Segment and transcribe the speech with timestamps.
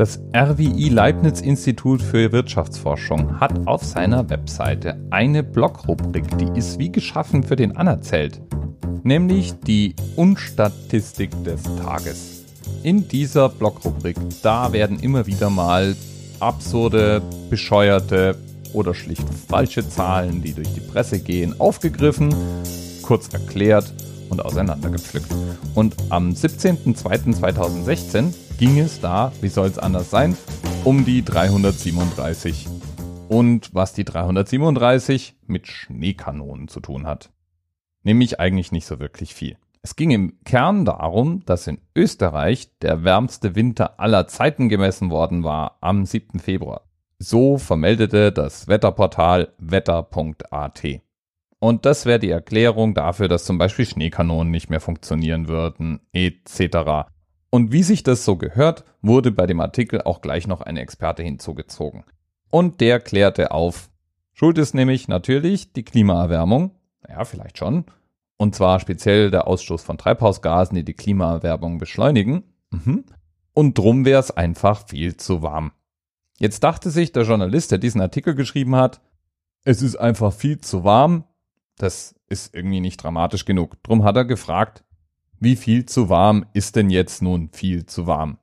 [0.00, 6.90] Das RWI Leibniz Institut für Wirtschaftsforschung hat auf seiner Webseite eine Blogrubrik, die ist wie
[6.90, 8.40] geschaffen für den Anerzählt,
[9.02, 12.46] nämlich die Unstatistik des Tages.
[12.82, 15.94] In dieser Blogrubrik, da werden immer wieder mal
[16.38, 17.20] absurde,
[17.50, 18.36] bescheuerte
[18.72, 22.34] oder schlicht falsche Zahlen, die durch die Presse gehen, aufgegriffen,
[23.02, 23.92] kurz erklärt
[24.30, 25.30] und auseinandergepflückt.
[25.74, 30.36] Und am 17.02.2016 ging es da, wie soll es anders sein,
[30.84, 32.68] um die 337.
[33.26, 37.30] Und was die 337 mit Schneekanonen zu tun hat.
[38.02, 39.56] Nämlich eigentlich nicht so wirklich viel.
[39.80, 45.42] Es ging im Kern darum, dass in Österreich der wärmste Winter aller Zeiten gemessen worden
[45.42, 46.38] war am 7.
[46.38, 46.82] Februar.
[47.18, 50.82] So vermeldete das Wetterportal wetter.at.
[51.60, 57.08] Und das wäre die Erklärung dafür, dass zum Beispiel Schneekanonen nicht mehr funktionieren würden, etc.
[57.50, 61.22] Und wie sich das so gehört, wurde bei dem Artikel auch gleich noch eine Experte
[61.22, 62.04] hinzugezogen.
[62.50, 63.90] Und der klärte auf.
[64.32, 66.70] Schuld ist nämlich natürlich die Klimaerwärmung.
[67.08, 67.84] Ja, vielleicht schon.
[68.36, 72.44] Und zwar speziell der Ausstoß von Treibhausgasen, die die Klimaerwärmung beschleunigen.
[72.70, 73.04] Mhm.
[73.52, 75.72] Und drum wäre es einfach viel zu warm.
[76.38, 79.02] Jetzt dachte sich der Journalist, der diesen Artikel geschrieben hat,
[79.64, 81.24] es ist einfach viel zu warm.
[81.76, 83.82] Das ist irgendwie nicht dramatisch genug.
[83.82, 84.84] Drum hat er gefragt,
[85.40, 88.38] wie viel zu warm ist denn jetzt nun viel zu warm?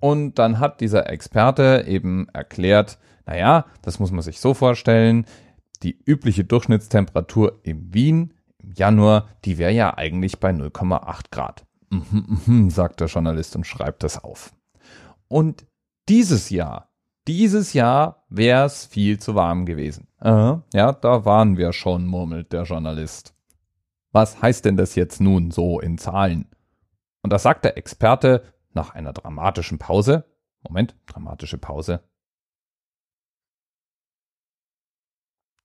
[0.00, 5.26] Und dann hat dieser Experte eben erklärt, naja, das muss man sich so vorstellen,
[5.82, 11.64] die übliche Durchschnittstemperatur im Wien im Januar, die wäre ja eigentlich bei 0,8 Grad.
[11.90, 14.52] Mhm, mhm, sagt der Journalist und schreibt das auf.
[15.28, 15.66] Und
[16.08, 16.90] dieses Jahr,
[17.26, 20.08] dieses Jahr wäre es viel zu warm gewesen.
[20.18, 23.34] Aha, ja, da waren wir schon, murmelt der Journalist.
[24.12, 26.48] Was heißt denn das jetzt nun so in Zahlen?
[27.22, 28.42] Und da sagt der Experte
[28.72, 30.24] nach einer dramatischen Pause,
[30.62, 32.02] Moment, dramatische Pause,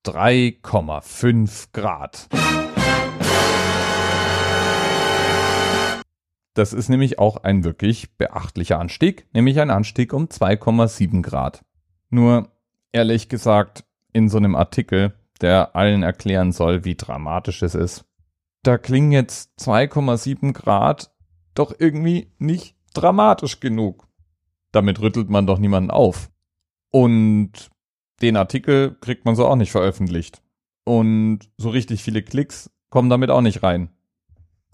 [0.06, 2.28] 3,5 Grad.
[6.54, 11.64] Das ist nämlich auch ein wirklich beachtlicher Anstieg, nämlich ein Anstieg um 2,7 Grad.
[12.10, 12.52] Nur,
[12.92, 18.06] ehrlich gesagt, in so einem Artikel, der allen erklären soll, wie dramatisch es ist,
[18.64, 21.12] da klingen jetzt 2,7 Grad
[21.54, 24.08] doch irgendwie nicht dramatisch genug.
[24.72, 26.32] Damit rüttelt man doch niemanden auf.
[26.90, 27.70] Und
[28.22, 30.42] den Artikel kriegt man so auch nicht veröffentlicht.
[30.86, 33.90] Und so richtig viele Klicks kommen damit auch nicht rein.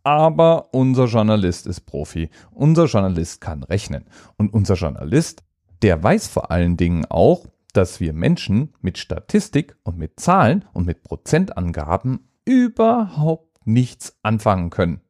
[0.04, 2.30] Aber unser Journalist ist Profi.
[2.52, 4.06] Unser Journalist kann rechnen.
[4.38, 5.44] Und unser Journalist,
[5.82, 10.86] der weiß vor allen Dingen auch, dass wir Menschen mit Statistik und mit Zahlen und
[10.86, 15.02] mit Prozentangaben überhaupt nichts anfangen können.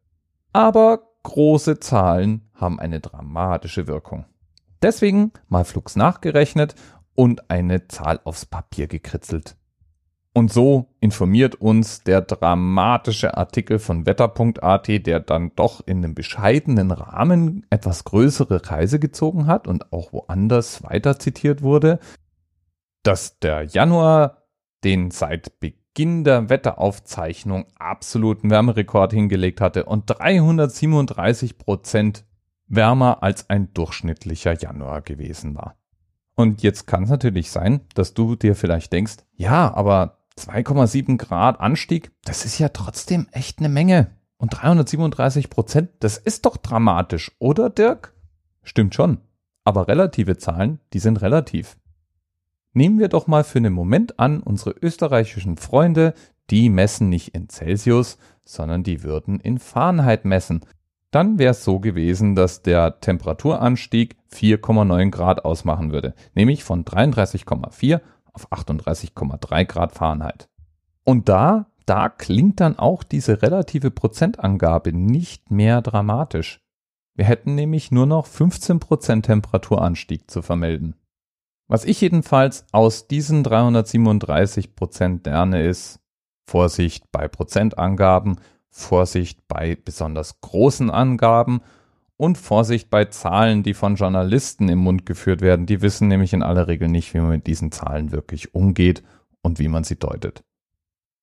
[0.53, 4.25] Aber große Zahlen haben eine dramatische Wirkung.
[4.81, 6.75] Deswegen mal flugs nachgerechnet
[7.15, 9.55] und eine Zahl aufs Papier gekritzelt.
[10.33, 16.91] Und so informiert uns der dramatische Artikel von wetter.at, der dann doch in einem bescheidenen
[16.91, 21.99] Rahmen etwas größere Kreise gezogen hat und auch woanders weiter zitiert wurde,
[23.03, 24.43] dass der Januar
[24.83, 25.79] den seit Beginn
[26.23, 32.25] der Wetteraufzeichnung absoluten Wärmerekord hingelegt hatte und 337 Prozent
[32.67, 35.75] wärmer als ein durchschnittlicher Januar gewesen war.
[36.35, 41.59] Und jetzt kann es natürlich sein, dass du dir vielleicht denkst, ja, aber 2,7 Grad
[41.59, 44.15] Anstieg, das ist ja trotzdem echt eine Menge.
[44.37, 48.13] Und 337 Prozent, das ist doch dramatisch, oder Dirk?
[48.63, 49.17] Stimmt schon.
[49.65, 51.77] Aber relative Zahlen, die sind relativ.
[52.73, 56.13] Nehmen wir doch mal für einen Moment an, unsere österreichischen Freunde,
[56.49, 60.61] die messen nicht in Celsius, sondern die würden in Fahrenheit messen.
[61.11, 68.01] Dann wäre es so gewesen, dass der Temperaturanstieg 4,9 Grad ausmachen würde, nämlich von 33,4
[68.33, 70.49] auf 38,3 Grad Fahrenheit.
[71.03, 76.61] Und da, da klingt dann auch diese relative Prozentangabe nicht mehr dramatisch.
[77.15, 80.95] Wir hätten nämlich nur noch 15% Temperaturanstieg zu vermelden.
[81.69, 85.99] Was ich jedenfalls aus diesen 337% lerne ist
[86.47, 88.39] Vorsicht bei Prozentangaben,
[88.71, 91.61] Vorsicht bei besonders großen Angaben
[92.17, 95.67] und Vorsicht bei Zahlen, die von Journalisten im Mund geführt werden.
[95.67, 99.03] Die wissen nämlich in aller Regel nicht, wie man mit diesen Zahlen wirklich umgeht
[99.43, 100.43] und wie man sie deutet.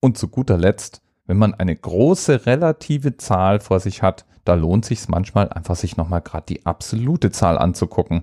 [0.01, 4.85] Und zu guter Letzt, wenn man eine große relative Zahl vor sich hat, da lohnt
[4.85, 8.23] sich manchmal einfach sich nochmal gerade die absolute Zahl anzugucken,